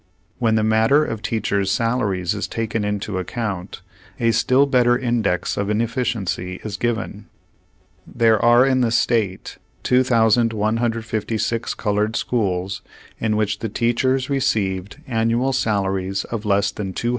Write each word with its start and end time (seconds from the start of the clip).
When 0.39 0.55
the 0.55 0.63
matter 0.63 1.05
of 1.05 1.21
teachers' 1.21 1.69
sal 1.71 2.01
aries 2.01 2.33
is 2.33 2.47
taken 2.47 2.83
into 2.83 3.19
account, 3.19 3.83
a 4.19 4.31
still 4.31 4.65
better 4.65 4.97
index 4.97 5.57
of 5.57 5.69
inefficiency 5.69 6.59
is 6.63 6.75
given. 6.75 7.27
There 8.07 8.43
are 8.43 8.65
in 8.65 8.81
the 8.81 8.89
state 8.89 9.57
2,156 9.83 11.75
colored 11.75 12.15
schools, 12.15 12.81
in 13.19 13.37
which 13.37 13.59
the 13.59 13.69
teachers 13.69 14.27
received 14.27 14.99
annual 15.05 15.53
salaries 15.53 16.23
of 16.23 16.45
less 16.45 16.71
than 16.71 16.93
$200. 16.95 17.09